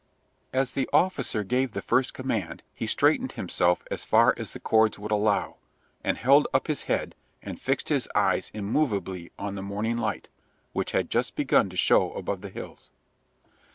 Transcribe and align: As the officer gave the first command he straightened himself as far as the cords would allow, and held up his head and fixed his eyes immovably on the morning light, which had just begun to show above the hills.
As 0.51 0.71
the 0.71 0.89
officer 0.91 1.43
gave 1.43 1.73
the 1.73 1.79
first 1.83 2.15
command 2.15 2.63
he 2.73 2.87
straightened 2.87 3.33
himself 3.33 3.83
as 3.91 4.03
far 4.03 4.33
as 4.35 4.51
the 4.51 4.59
cords 4.59 4.97
would 4.97 5.11
allow, 5.11 5.57
and 6.03 6.17
held 6.17 6.47
up 6.55 6.65
his 6.65 6.85
head 6.85 7.13
and 7.43 7.61
fixed 7.61 7.89
his 7.89 8.09
eyes 8.15 8.49
immovably 8.51 9.31
on 9.37 9.53
the 9.53 9.61
morning 9.61 9.97
light, 9.97 10.29
which 10.73 10.93
had 10.93 11.11
just 11.11 11.35
begun 11.35 11.69
to 11.69 11.77
show 11.77 12.13
above 12.13 12.41
the 12.41 12.49
hills. 12.49 12.89